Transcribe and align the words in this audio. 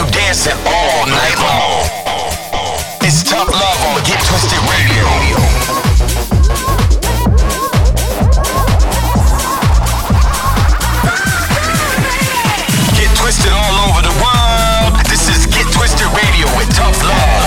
you 0.00 0.10
dancing 0.12 0.56
all 0.64 1.06
night 1.06 1.36
long. 1.36 1.84
It's 3.02 3.22
tough 3.22 3.48
love 3.48 3.80
on 3.88 4.00
Get 4.08 4.20
Twisted 4.24 4.62
Radio. 4.72 5.04
twisted 13.20 13.52
all 13.52 13.76
over 13.84 14.00
the 14.00 14.16
world. 14.24 14.96
This 15.10 15.28
is 15.28 15.46
Get 15.46 15.66
Twisted 15.72 16.08
Radio 16.16 16.46
with 16.56 16.74
Tough 16.74 16.96
Love. 17.04 17.44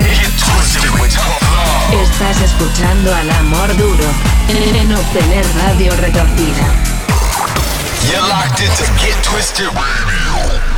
Get 0.00 0.32
Twisted 0.40 0.90
with 0.98 1.12
Tough 1.12 1.42
Love. 1.52 2.02
Estás 2.02 2.40
escuchando 2.40 3.14
al 3.14 3.30
amor 3.30 3.76
duro 3.76 4.08
en 4.48 4.92
obtener 4.92 5.44
radio 5.56 5.94
retorcida. 5.96 7.01
You're 8.10 8.20
locked 8.20 8.60
into 8.60 8.82
Get 9.00 9.22
Twisted 9.24 9.66
Radio. 9.66 10.72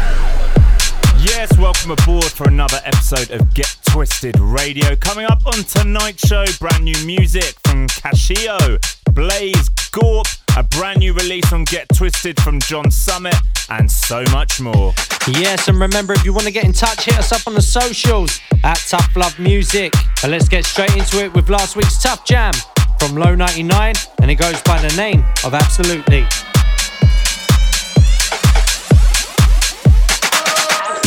Yes, 1.18 1.56
welcome 1.56 1.92
aboard 1.92 2.26
for 2.26 2.46
another 2.46 2.78
episode 2.84 3.30
of 3.30 3.54
Get 3.54 3.74
Twisted 3.86 4.38
Radio. 4.38 4.94
Coming 4.96 5.24
up 5.24 5.46
on 5.46 5.64
tonight's 5.64 6.26
show, 6.28 6.44
brand 6.60 6.84
new 6.84 7.06
music 7.06 7.56
from 7.64 7.86
Cashio, 7.88 8.78
Blaze, 9.12 9.70
Gorp, 9.90 10.26
a 10.58 10.62
brand 10.62 10.98
new 10.98 11.14
release 11.14 11.50
on 11.50 11.64
Get 11.64 11.88
Twisted 11.94 12.38
from 12.42 12.60
John 12.60 12.90
Summit, 12.90 13.36
and 13.70 13.90
so 13.90 14.22
much 14.30 14.60
more. 14.60 14.92
Yes, 15.26 15.66
and 15.68 15.80
remember, 15.80 16.12
if 16.12 16.26
you 16.26 16.34
want 16.34 16.44
to 16.44 16.52
get 16.52 16.64
in 16.64 16.74
touch, 16.74 17.06
hit 17.06 17.18
us 17.18 17.32
up 17.32 17.46
on 17.46 17.54
the 17.54 17.62
socials 17.62 18.38
at 18.62 18.76
Tough 18.86 19.16
Love 19.16 19.38
Music. 19.38 19.94
And 20.22 20.30
let's 20.30 20.48
get 20.48 20.66
straight 20.66 20.94
into 20.94 21.24
it 21.24 21.32
with 21.32 21.48
last 21.48 21.74
week's 21.74 22.02
Tough 22.02 22.26
Jam 22.26 22.52
from 22.98 23.16
Low 23.16 23.34
99, 23.34 23.94
and 24.20 24.30
it 24.30 24.34
goes 24.34 24.60
by 24.62 24.78
the 24.86 24.94
name 24.96 25.24
of 25.42 25.54
Absolutely. 25.54 26.26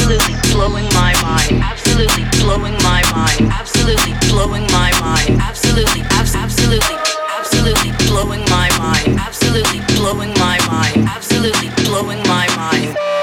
Absolutely 0.08 0.54
blowing 0.54 0.86
my 0.94 1.14
mind. 1.22 1.62
Absolutely 1.62 2.24
blowing 2.40 2.74
my 2.76 3.04
mind. 3.12 3.52
Absolutely 3.52 4.14
blowing 4.30 4.64
my 4.68 4.90
mind. 5.02 5.42
Absolutely, 5.42 6.02
abs- 6.12 6.34
absolutely, 6.34 6.96
absolutely 7.38 7.92
blowing 8.08 8.44
my 8.46 8.70
mind. 8.78 9.20
Absolutely 9.20 9.82
blowing 9.98 10.34
my 10.36 10.58
mind. 10.66 11.10
Absolutely 11.10 11.70
blowing 11.84 12.24
my 12.24 12.48
mind. 12.56 13.17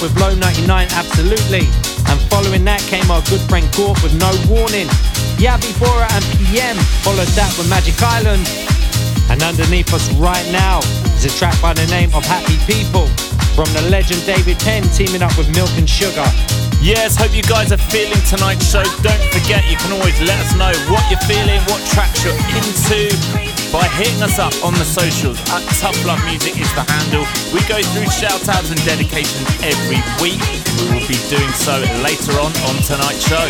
With 0.00 0.16
Low 0.18 0.34
99, 0.34 0.88
absolutely. 0.96 1.68
And 2.08 2.16
following 2.32 2.64
that 2.64 2.80
came 2.88 3.04
our 3.12 3.20
good 3.28 3.40
friend 3.52 3.68
Gorp 3.76 4.00
with 4.02 4.16
No 4.16 4.32
Warning. 4.48 4.88
Yavi 5.36 5.72
Bora 5.76 6.08
and 6.16 6.24
PM 6.40 6.76
followed 7.04 7.28
that 7.36 7.52
with 7.60 7.68
Magic 7.68 7.96
Island. 8.00 8.44
And 9.28 9.44
underneath 9.44 9.92
us 9.92 10.08
right 10.16 10.44
now 10.52 10.80
is 11.16 11.28
a 11.28 11.32
track 11.36 11.54
by 11.60 11.76
the 11.76 11.86
name 11.92 12.08
of 12.16 12.24
Happy 12.24 12.56
People 12.64 13.06
from 13.52 13.68
the 13.76 13.84
legend 13.92 14.24
David 14.24 14.58
Penn 14.60 14.82
teaming 14.96 15.22
up 15.22 15.36
with 15.36 15.52
Milk 15.52 15.70
and 15.76 15.88
Sugar. 15.88 16.26
Yes, 16.80 17.16
hope 17.16 17.36
you 17.36 17.44
guys 17.44 17.70
are 17.70 17.82
feeling 17.92 18.20
tonight's 18.24 18.64
show. 18.64 18.84
Don't 19.04 19.24
forget, 19.36 19.68
you 19.68 19.76
can 19.76 19.92
always 19.92 20.16
let 20.24 20.40
us 20.40 20.56
know 20.56 20.72
what 20.88 21.04
you're 21.12 21.24
feeling, 21.28 21.60
what 21.68 21.80
tracks 21.92 22.24
you're 22.24 22.36
into 22.56 23.49
by 23.72 23.86
hitting 23.94 24.22
us 24.22 24.38
up 24.38 24.52
on 24.64 24.74
the 24.74 24.84
socials 24.84 25.38
at 25.50 25.62
Tough 25.78 25.96
Love 26.04 26.22
Music 26.26 26.58
is 26.58 26.70
the 26.74 26.82
handle. 26.90 27.22
We 27.54 27.62
go 27.70 27.78
through 27.94 28.10
shout 28.10 28.42
outs 28.48 28.70
and 28.70 28.84
dedications 28.84 29.46
every 29.62 30.02
week. 30.18 30.42
We 30.78 30.90
will 30.90 31.06
be 31.06 31.18
doing 31.30 31.50
so 31.54 31.78
later 32.02 32.34
on 32.42 32.50
on 32.66 32.82
tonight's 32.82 33.22
show. 33.22 33.46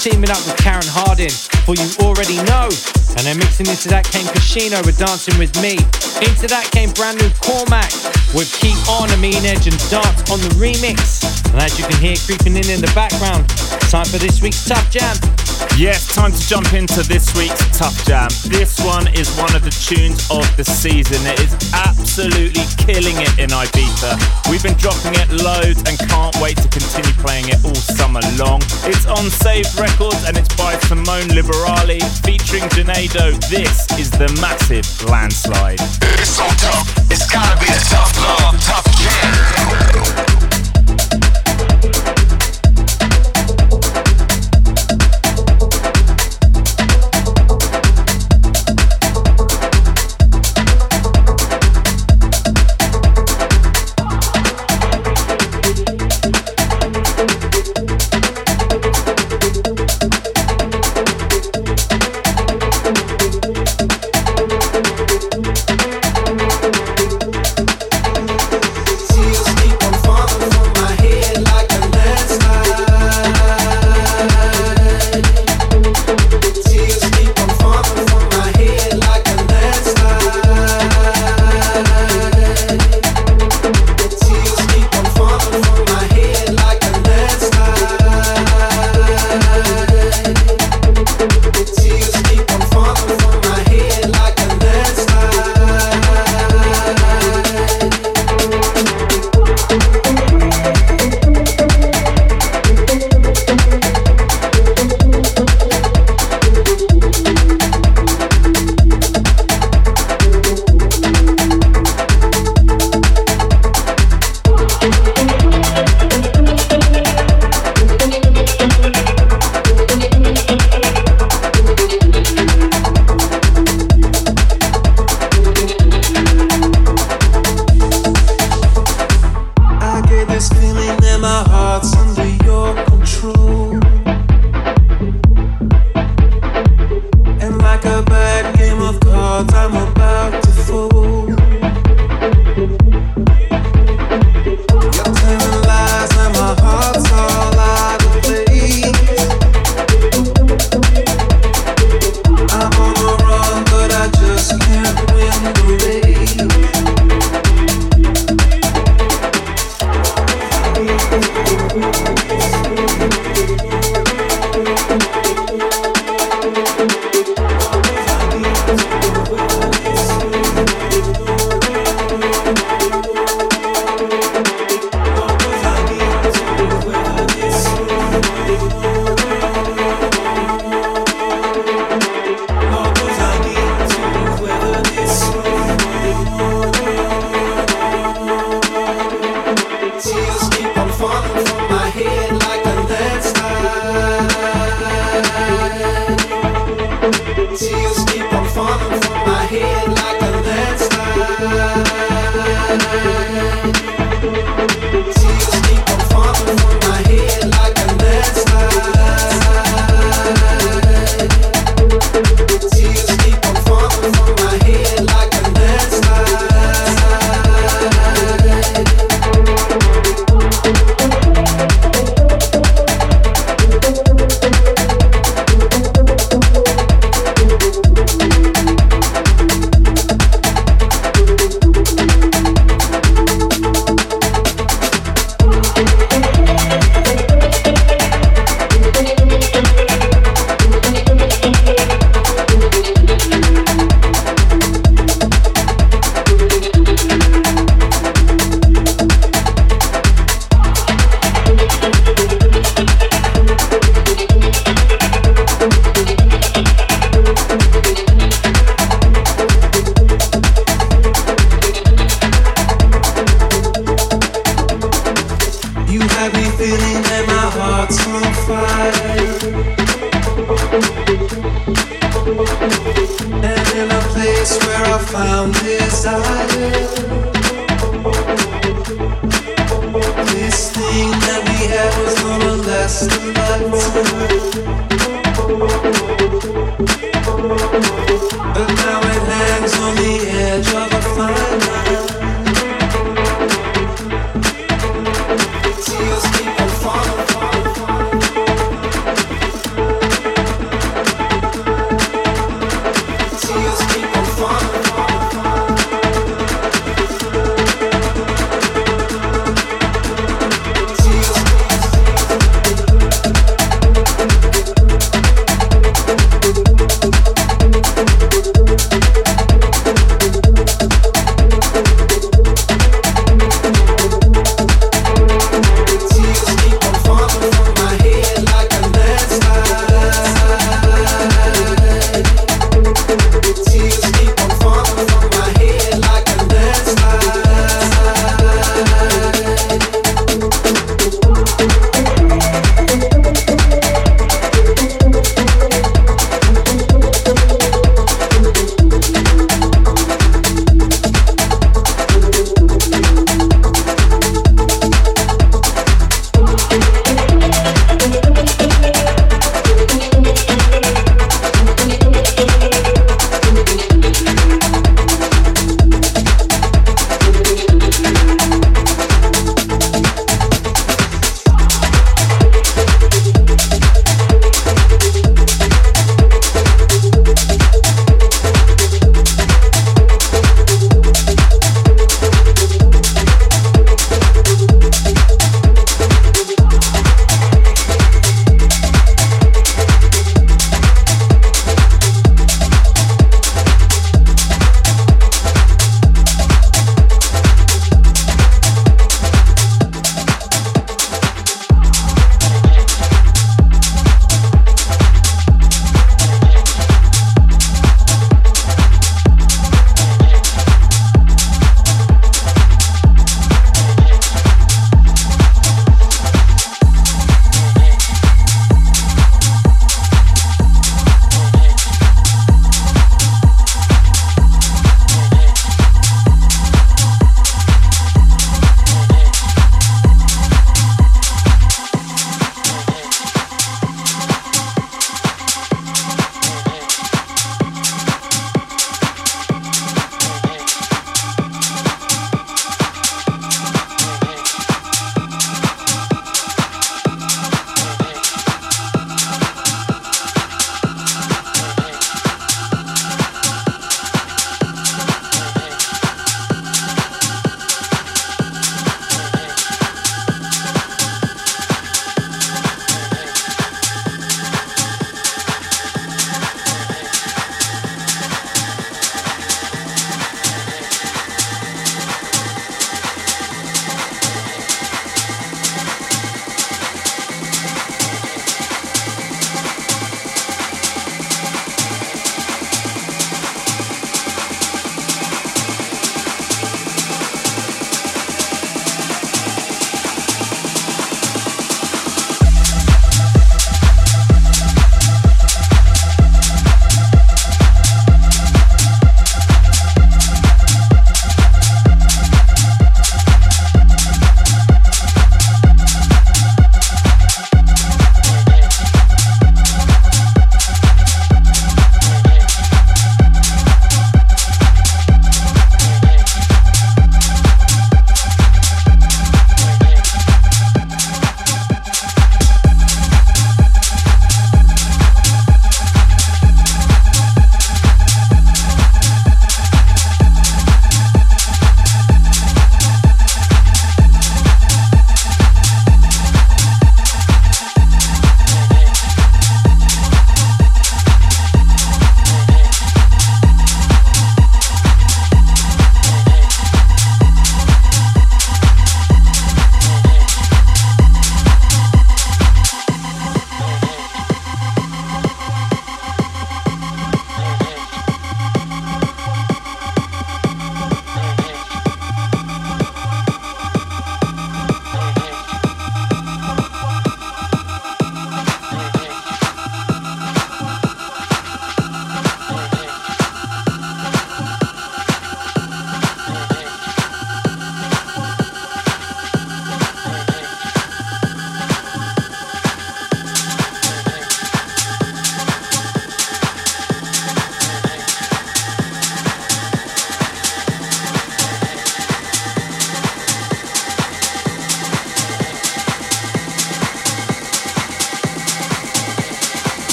Teaming 0.00 0.30
up 0.30 0.40
with 0.48 0.56
Karen 0.56 0.88
Harding, 0.88 1.30
for 1.68 1.76
you 1.76 1.84
already 2.00 2.40
know. 2.48 2.72
And 3.20 3.28
then 3.28 3.36
mixing 3.36 3.68
into 3.68 3.88
that 3.92 4.08
came 4.08 4.24
Casino 4.32 4.80
with 4.88 4.96
Dancing 4.96 5.36
With 5.36 5.52
Me. 5.60 5.76
Into 6.24 6.48
that 6.48 6.68
came 6.72 6.90
brand 6.96 7.20
new 7.20 7.28
Cormac 7.44 7.92
with 8.32 8.48
Keep 8.60 8.80
On, 8.88 9.10
A 9.10 9.16
Mean 9.18 9.44
Edge 9.44 9.68
and 9.68 9.76
Dance 9.92 10.24
on 10.32 10.40
the 10.40 10.52
remix. 10.56 11.20
And 11.52 11.60
as 11.60 11.78
you 11.78 11.84
can 11.84 12.00
hear 12.00 12.16
creeping 12.24 12.56
in 12.56 12.68
in 12.72 12.80
the 12.80 12.92
background, 12.94 13.44
time 13.92 14.06
for 14.06 14.18
this 14.18 14.40
week's 14.40 14.64
Tough 14.64 14.88
Jam. 14.90 15.39
Yes, 15.76 16.06
time 16.14 16.32
to 16.32 16.40
jump 16.46 16.72
into 16.74 17.02
this 17.02 17.34
week's 17.34 17.60
Tough 17.76 17.96
Jam. 18.06 18.28
This 18.52 18.78
one 18.84 19.08
is 19.14 19.32
one 19.36 19.54
of 19.56 19.64
the 19.64 19.70
tunes 19.70 20.28
of 20.30 20.44
the 20.56 20.64
season. 20.64 21.24
It 21.26 21.40
is 21.40 21.56
absolutely 21.72 22.64
killing 22.76 23.16
it 23.16 23.32
in 23.38 23.48
Ibiza. 23.48 24.20
We've 24.50 24.62
been 24.62 24.76
dropping 24.76 25.14
it 25.16 25.30
loads 25.32 25.80
and 25.88 25.98
can't 25.98 26.36
wait 26.36 26.58
to 26.58 26.68
continue 26.68 27.12
playing 27.24 27.48
it 27.48 27.64
all 27.64 27.74
summer 27.74 28.20
long. 28.36 28.60
It's 28.84 29.06
on 29.06 29.30
Saved 29.30 29.72
Records 29.80 30.24
and 30.28 30.36
it's 30.36 30.54
by 30.56 30.76
Simone 30.84 31.32
Liberali 31.32 32.04
featuring 32.20 32.68
Janado. 32.76 33.32
This 33.48 33.88
is 33.98 34.10
the 34.10 34.28
massive 34.40 34.84
landslide. 35.08 35.80
It's 36.20 36.36
so 36.36 36.44
tough, 36.60 36.92
it's 37.10 37.24
gotta 37.30 37.58
be 37.58 37.66
the 37.72 37.84
tough 37.88 38.12
love, 38.20 38.60
tough 38.60 38.88
jam. 39.00 39.49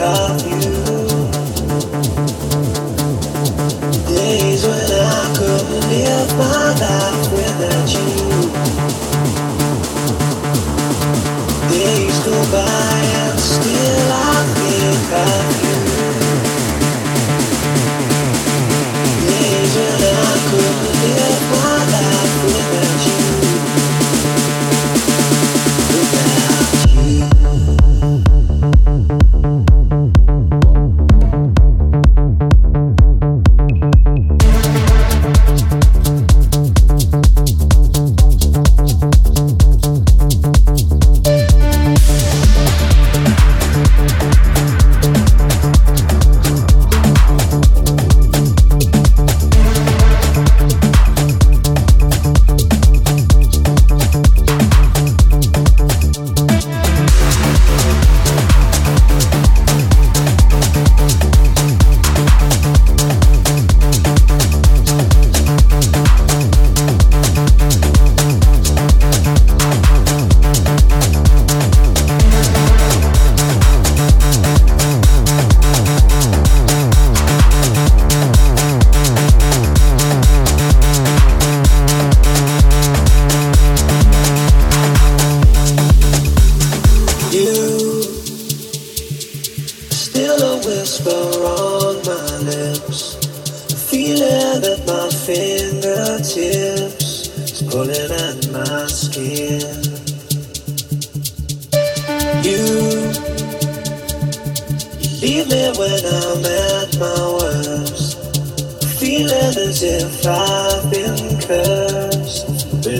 Of 0.00 0.64
you. 0.64 0.73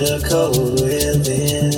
A 0.04 0.20
cold 0.28 0.80
within. 0.82 1.70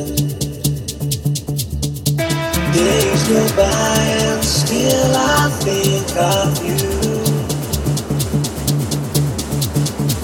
Days 2.72 3.22
go 3.28 3.40
by 3.56 3.98
and 4.20 4.44
still 4.44 5.12
I 5.14 5.48
think 5.62 6.16
of 6.16 6.58
you. 6.66 6.78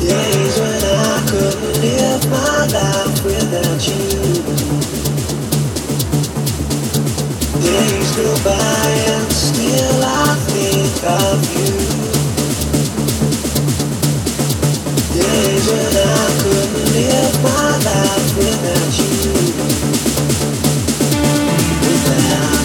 Days 0.03 0.55
when 0.59 0.83
I 0.83 1.23
couldn't 1.31 1.81
live 1.83 2.25
my 2.31 2.67
life 2.77 3.25
without 3.25 3.81
you. 3.87 4.03
Days 7.63 8.11
go 8.17 8.29
by 8.43 8.89
and 9.15 9.33
still 9.33 10.03
I 10.03 10.35
think 10.51 11.05
of 11.23 11.39
you. 11.57 11.73
Days 15.21 15.67
when 15.71 15.97
I 15.97 16.43
couldn't 16.43 16.62
Without 21.83 22.62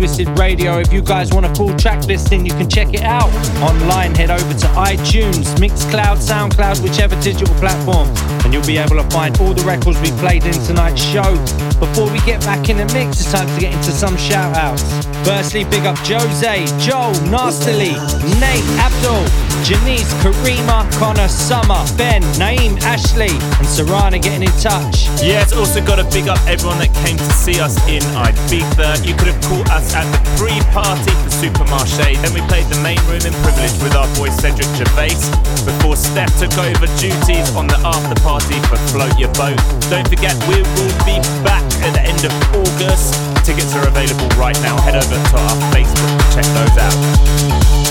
Twisted 0.00 0.38
Radio. 0.38 0.78
If 0.78 0.94
you 0.94 1.02
guys 1.02 1.30
want 1.30 1.44
a 1.44 1.54
full 1.54 1.76
track 1.76 2.06
listing, 2.06 2.46
you 2.46 2.52
can 2.52 2.70
check 2.70 2.94
it 2.94 3.02
out 3.02 3.28
online. 3.60 4.14
Head 4.14 4.30
over 4.30 4.54
to 4.54 4.66
iTunes, 4.68 5.44
Mixcloud, 5.56 6.16
Soundcloud, 6.16 6.82
whichever 6.82 7.20
digital 7.20 7.54
platform, 7.56 8.08
and 8.42 8.54
you'll 8.54 8.64
be 8.64 8.78
able 8.78 8.96
to 8.96 9.04
find 9.10 9.38
all 9.42 9.52
the 9.52 9.62
records 9.62 10.00
we 10.00 10.10
played 10.12 10.46
in 10.46 10.54
tonight's 10.64 11.02
show. 11.02 11.36
Before 11.78 12.10
we 12.10 12.18
get 12.20 12.40
back 12.40 12.70
in 12.70 12.78
the 12.78 12.86
mix, 12.94 13.20
it's 13.20 13.30
time 13.30 13.46
to 13.46 13.60
get 13.60 13.74
into 13.74 13.92
some 13.92 14.16
shout 14.16 14.56
outs. 14.56 15.09
Firstly, 15.24 15.64
big 15.64 15.84
up 15.86 15.98
Jose, 15.98 16.66
Joe, 16.78 17.12
Nastily, 17.30 17.92
Nate, 18.40 18.64
Abdul, 18.80 19.24
Janice, 19.64 20.12
Karima, 20.22 20.90
Connor, 20.98 21.28
Summer, 21.28 21.80
Ben, 21.96 22.22
Naeem, 22.40 22.80
Ashley, 22.82 23.28
and 23.28 23.66
Sarana 23.68 24.20
getting 24.20 24.42
in 24.42 24.54
touch. 24.60 25.06
Yes, 25.22 25.52
also 25.52 25.84
got 25.84 25.96
to 25.96 26.04
big 26.10 26.28
up 26.28 26.40
everyone 26.46 26.78
that 26.78 26.92
came 27.04 27.16
to 27.16 27.32
see 27.32 27.60
us 27.60 27.76
in 27.86 28.02
Ibiza. 28.16 29.06
You 29.06 29.14
could 29.14 29.28
have 29.28 29.40
caught 29.44 29.70
us 29.70 29.94
at 29.94 30.04
the 30.10 30.20
pre-party 30.36 31.12
Supermartxé. 31.40 32.20
Then 32.20 32.34
we 32.34 32.42
played 32.52 32.66
the 32.68 32.76
main 32.84 33.00
room 33.08 33.24
in 33.24 33.32
Privilege 33.40 33.72
with 33.80 33.96
our 33.96 34.06
boy 34.20 34.28
Cedric 34.28 34.68
Gervais 34.76 35.16
before 35.64 35.96
Steph 35.96 36.28
took 36.38 36.52
over 36.60 36.84
duties 37.00 37.48
on 37.56 37.66
the 37.66 37.80
after 37.80 38.14
party 38.20 38.60
for 38.68 38.76
Float 38.92 39.18
Your 39.18 39.32
Boat. 39.40 39.56
Don't 39.88 40.06
forget, 40.06 40.36
we 40.44 40.60
will 40.60 40.94
be 41.08 41.16
back 41.40 41.64
at 41.80 41.96
the 41.96 42.02
end 42.04 42.20
of 42.28 42.32
August. 42.52 43.16
Tickets 43.42 43.74
are 43.74 43.88
available 43.88 44.28
right 44.36 44.60
now. 44.60 44.76
Head 44.82 44.96
over 44.96 45.16
to 45.16 45.36
our 45.40 45.56
Facebook 45.72 46.12
to 46.12 46.26
check 46.36 46.46
those 46.52 46.76
out. 46.76 47.89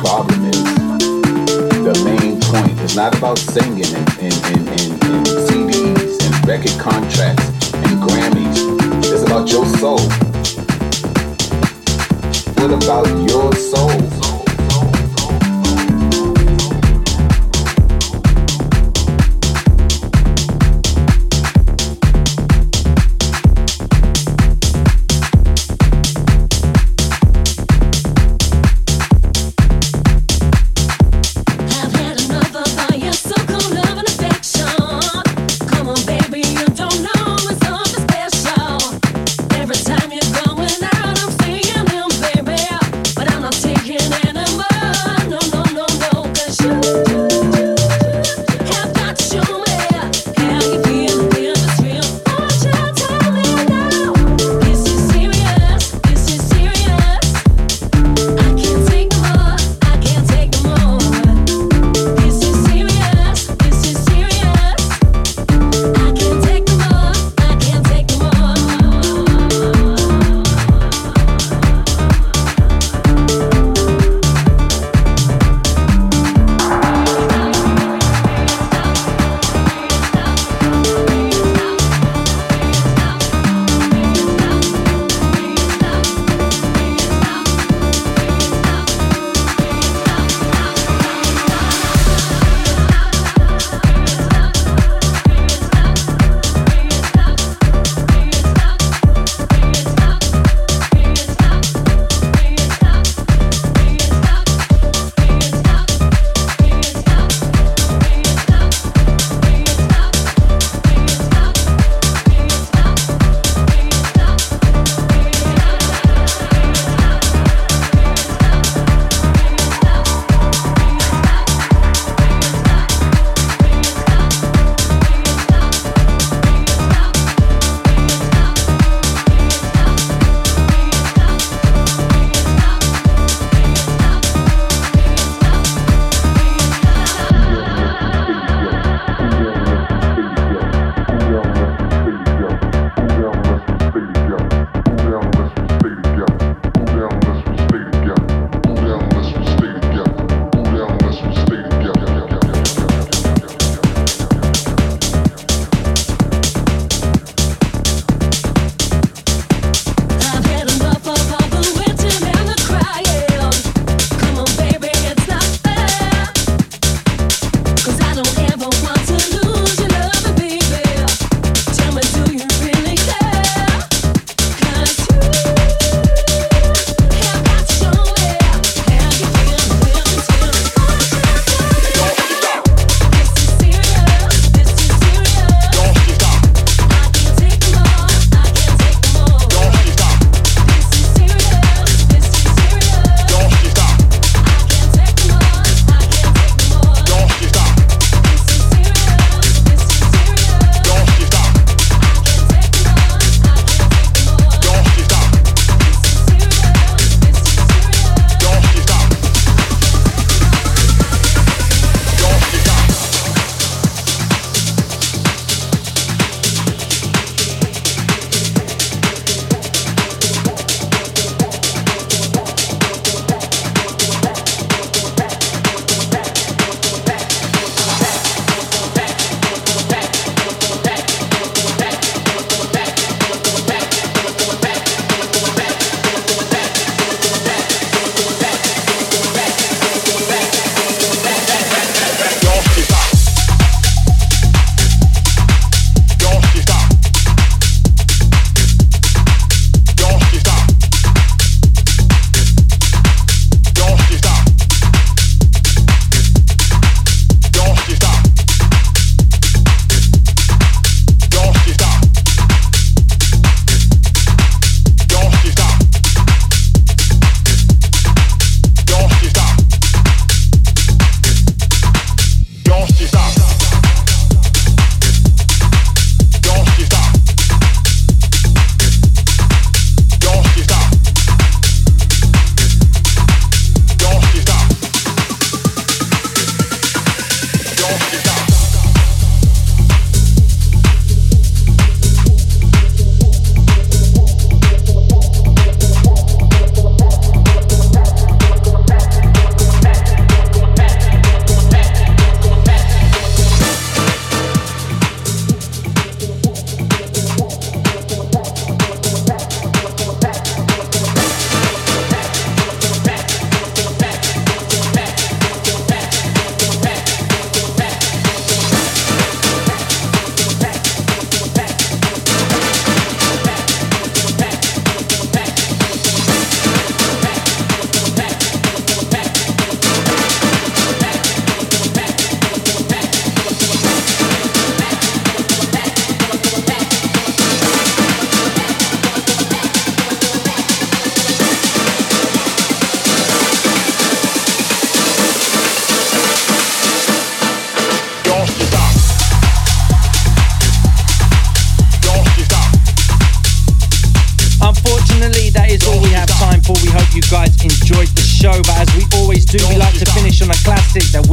problem 0.00 0.44
is. 0.46 0.64
The 1.84 2.00
main 2.04 2.40
point 2.40 2.80
is 2.80 2.96
not 2.96 3.16
about 3.16 3.38
singing 3.38 3.84
and, 3.84 4.08
and, 4.18 4.34
and, 4.52 4.68
and, 4.68 5.04
and 5.04 5.26
CDs 5.46 6.24
and 6.24 6.48
record 6.48 6.78
contracts 6.80 7.72
and 7.74 8.00
Grammys. 8.02 8.58
It's 9.04 9.22
about 9.22 9.50
your 9.50 9.66
soul. 9.76 10.00
What 12.56 12.72
about 12.72 13.06
your 13.28 13.52
soul? 13.54 14.23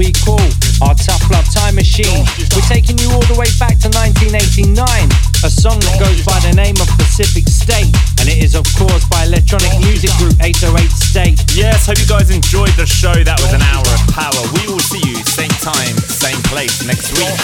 We 0.01 0.11
call 0.25 0.41
our 0.81 0.97
Tough 0.97 1.21
Love 1.29 1.45
Time 1.53 1.75
Machine. 1.75 2.25
We're 2.57 2.65
taking 2.65 2.97
you 2.97 3.13
all 3.13 3.21
the 3.29 3.37
way 3.37 3.45
back 3.61 3.77
to 3.85 3.89
1989, 3.93 4.73
a 5.45 5.49
song 5.49 5.77
that 5.77 6.01
goes 6.01 6.25
by 6.25 6.41
the 6.41 6.57
name 6.57 6.73
of 6.81 6.89
Pacific 6.97 7.45
State, 7.45 7.93
and 8.17 8.25
it 8.25 8.41
is, 8.41 8.57
of 8.57 8.65
course, 8.73 9.05
by 9.13 9.29
electronic 9.29 9.69
music 9.77 10.09
group 10.17 10.33
808 10.41 10.89
State. 10.89 11.37
Yes, 11.53 11.85
hope 11.85 12.01
you 12.01 12.09
guys 12.09 12.33
enjoyed 12.33 12.73
the 12.81 12.89
show. 12.89 13.13
That 13.13 13.37
was 13.45 13.53
an 13.53 13.61
hour 13.61 13.85
of 13.85 14.01
power. 14.09 14.41
We 14.57 14.73
will 14.73 14.81
see 14.81 15.05
you 15.05 15.21
same 15.21 15.53
time, 15.61 15.93
same 16.09 16.41
place 16.49 16.81
next 16.81 17.13
week. 17.13 17.37